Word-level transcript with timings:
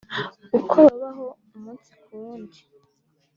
uko 0.59 0.77
babaho 0.85 1.25
umunsi 1.55 1.91
ku 2.03 2.09
munsi 2.21 2.61